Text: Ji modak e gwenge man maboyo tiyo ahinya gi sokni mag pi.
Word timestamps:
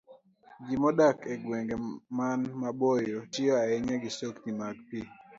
Ji 0.65 0.75
modak 0.81 1.17
e 1.33 1.33
gwenge 1.43 1.75
man 2.17 2.39
maboyo 2.61 3.17
tiyo 3.33 3.53
ahinya 3.63 3.95
gi 4.03 4.11
sokni 4.17 4.51
mag 4.59 4.75
pi. 4.87 4.99